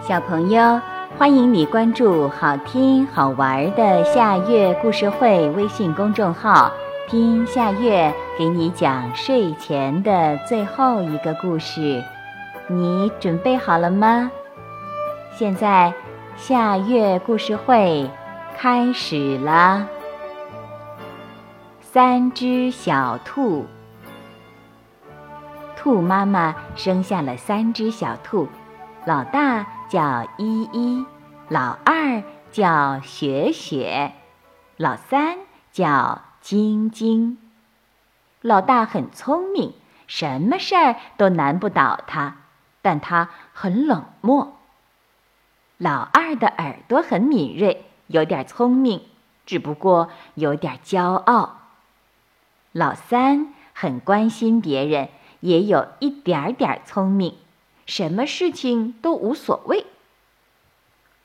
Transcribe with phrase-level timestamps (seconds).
[0.00, 0.80] 小朋友，
[1.18, 6.72] 欢迎你关注好听好玩的夏月故事会微信公众号，
[7.06, 12.02] 听夏月给你讲睡前的最后一个故事。
[12.66, 14.30] 你准备好了吗？
[15.32, 15.92] 现在
[16.34, 18.08] 夏月故事会
[18.56, 19.86] 开始了。
[21.82, 23.66] 三只小兔，
[25.76, 28.48] 兔妈妈生下了三只小兔，
[29.04, 31.04] 老大叫依依，
[31.48, 34.12] 老二叫雪雪，
[34.76, 35.38] 老三
[35.72, 37.38] 叫晶晶。
[38.40, 39.74] 老大很聪明，
[40.06, 42.36] 什么事儿都难不倒他，
[42.80, 44.56] 但他很冷漠。
[45.76, 49.02] 老二的耳朵很敏锐，有点聪明，
[49.44, 51.62] 只不过有点骄傲。
[52.70, 55.08] 老三很关心别人，
[55.40, 57.34] 也有一点点聪明，
[57.90, 59.84] 什么事情都无所谓。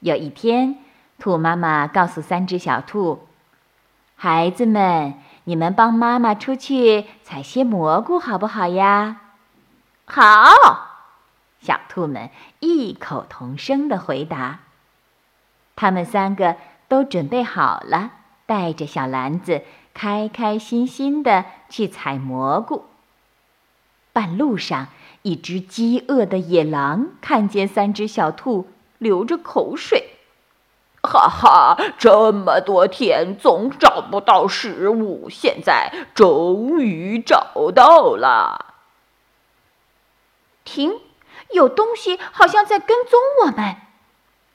[0.00, 0.78] 有一天，
[1.18, 3.28] 兔妈妈告诉三只小兔
[4.16, 5.12] ：“孩子们，
[5.44, 9.20] 你们帮妈妈出去采些蘑菇，好不好呀
[10.08, 10.94] ？”“好！”
[11.60, 14.60] 小兔们异口同声的回答。
[15.76, 16.56] 他们三个
[16.88, 18.12] 都准备好了，
[18.46, 19.60] 带着小篮子。
[19.92, 22.86] 开开心心的去采蘑菇。
[24.12, 24.88] 半路上，
[25.24, 30.18] 一只饥饿的野狼看见三只小兔，流着口水
[31.02, 38.74] ：“哈哈，这么多天总找不到食物，现在终于找到了。”
[40.62, 41.00] 停，
[41.52, 43.76] 有东西好像在跟踪我们。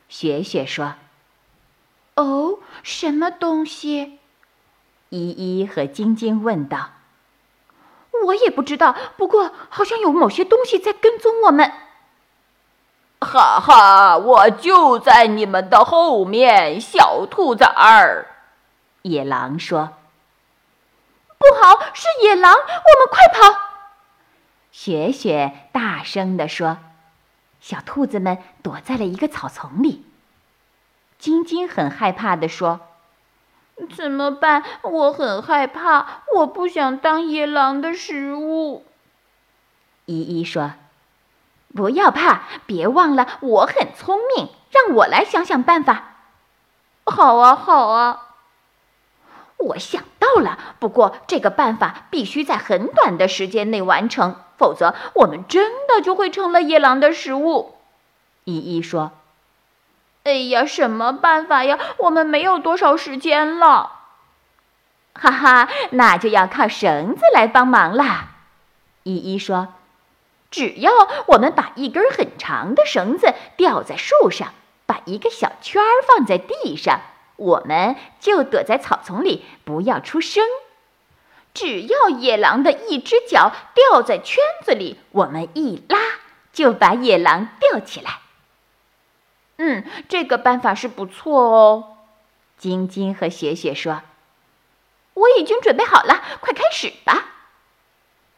[0.07, 0.93] 雪雪说
[2.13, 4.19] ：“哦，什么东西？”
[5.09, 6.91] 依依和晶晶问道
[8.25, 11.71] ：“我也不知道，不过好像有某些东西在跟踪我们。
[13.21, 18.27] ”“哈哈，我就在你们的后面，小兔崽儿。”
[19.03, 19.93] 野狼说。
[21.37, 22.53] “不好，是野狼！
[22.53, 23.59] 我们快跑！”
[24.71, 26.77] 雪雪大声地说。
[27.61, 30.05] 小兔子们躲在了一个草丛里。
[31.17, 32.79] 晶晶很害怕地说。
[33.87, 34.63] 怎么办？
[34.81, 38.85] 我很害怕，我不想当野狼的食物。
[40.05, 40.71] 依依说
[41.75, 46.15] ：“不要怕，别忘了我很聪明，让我来想想办法。”
[47.05, 48.27] 好啊，好啊，
[49.57, 50.57] 我想到了。
[50.79, 57.75] 不过这个办法必须在很短的时间内完成，否则我们真的就会成了野狼的食物。
[58.43, 59.11] 依依说。
[60.23, 61.79] 哎呀，什么办法呀？
[61.97, 63.93] 我们没有多少时间了。
[65.13, 68.27] 哈哈，那就要靠绳子来帮忙啦。
[69.03, 69.69] 依依说
[70.51, 70.91] ：“只要
[71.27, 74.53] 我们把一根很长的绳子吊在树上，
[74.85, 77.01] 把一个小圈儿放在地上，
[77.37, 80.43] 我们就躲在草丛里，不要出声。
[81.53, 85.97] 只要野狼的一只脚吊在圈子里，我们一拉
[86.53, 88.19] 就把野狼吊起来。”
[89.61, 91.97] 嗯，这个办法是不错哦。
[92.57, 94.03] 晶晶和雪雪说
[95.15, 97.25] ：“我已经准备好了，快开始吧。”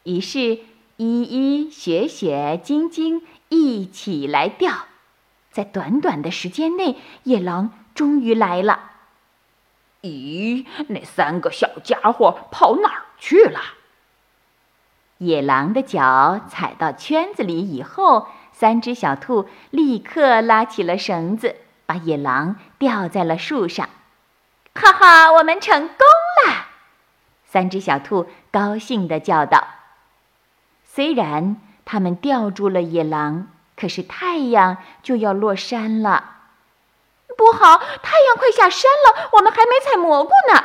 [0.02, 0.58] 于是，
[0.96, 4.86] 依依、雪雪、晶晶一起来钓。
[5.52, 8.90] 在短短的时间内，野狼终于来了。
[10.00, 13.60] 咦，那三个小家伙跑哪儿去了？
[15.18, 18.26] 野狼的脚踩到圈子里以后。
[18.52, 23.88] 三只小兔立刻拉起了绳子，把野狼吊在了树上。
[24.74, 25.96] 哈哈，我们成功
[26.46, 26.66] 了！
[27.44, 29.66] 三只小兔高兴地叫道。
[30.84, 36.30] 虽然他们吊住了野狼，可是太阳就要落山了。
[37.36, 40.64] 不好，太阳快下山了，我们还没采蘑菇呢。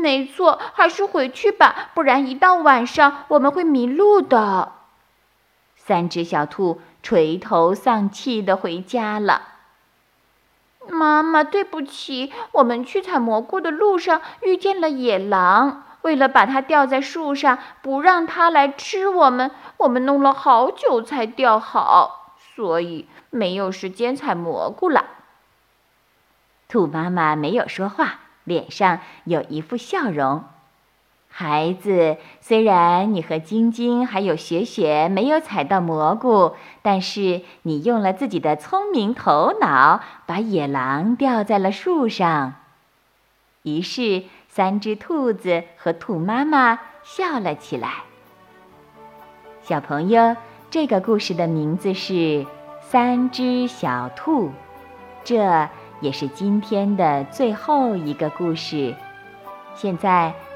[0.00, 4.72] 没错，还是回去吧，不然一到晚上我们会迷路的。
[5.84, 9.42] 三只小兔垂头丧气的回家了。
[10.88, 25.06] 妈妈，对不起，我们去采蘑菇的路上遇见了野狼，为了把它吊在树上，不让它来吃我们，我们弄了好久才吊好，所以没有时间采蘑菇了。
[26.68, 30.44] 兔妈妈没有说话，脸上有一副笑容。
[31.34, 36.52] 孩子，虽然你和晶晶还有雪雪没有采到蘑菇，
[36.82, 42.56] 但是你用了自己的聪明头脑，把野狼吊在了树上。
[43.62, 48.04] 于是，三只兔子和兔妈妈笑了起来。
[49.62, 50.36] 小朋友，
[50.70, 52.12] 这个故事的名字是
[52.82, 54.50] 《三只小兔，
[55.24, 55.66] 这
[56.02, 58.94] 也是今天的最后一个故事。
[59.74, 60.34] 现在